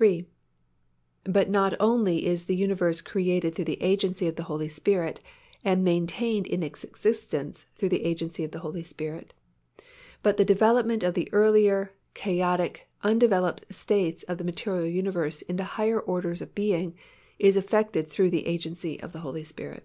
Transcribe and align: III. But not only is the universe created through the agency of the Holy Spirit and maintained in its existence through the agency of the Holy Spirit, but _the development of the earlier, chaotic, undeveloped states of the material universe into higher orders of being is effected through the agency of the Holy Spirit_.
III. 0.00 0.26
But 1.24 1.50
not 1.50 1.74
only 1.78 2.24
is 2.24 2.46
the 2.46 2.56
universe 2.56 3.02
created 3.02 3.54
through 3.54 3.66
the 3.66 3.82
agency 3.82 4.26
of 4.26 4.36
the 4.36 4.44
Holy 4.44 4.66
Spirit 4.70 5.20
and 5.62 5.84
maintained 5.84 6.46
in 6.46 6.62
its 6.62 6.82
existence 6.84 7.66
through 7.76 7.90
the 7.90 8.02
agency 8.02 8.44
of 8.44 8.52
the 8.52 8.60
Holy 8.60 8.82
Spirit, 8.82 9.34
but 10.22 10.38
_the 10.38 10.46
development 10.46 11.02
of 11.04 11.12
the 11.12 11.28
earlier, 11.34 11.92
chaotic, 12.14 12.88
undeveloped 13.02 13.66
states 13.70 14.22
of 14.22 14.38
the 14.38 14.44
material 14.44 14.86
universe 14.88 15.42
into 15.42 15.64
higher 15.64 16.00
orders 16.00 16.40
of 16.40 16.54
being 16.54 16.94
is 17.38 17.54
effected 17.54 18.08
through 18.08 18.30
the 18.30 18.46
agency 18.46 18.98
of 19.02 19.12
the 19.12 19.20
Holy 19.20 19.42
Spirit_. 19.42 19.80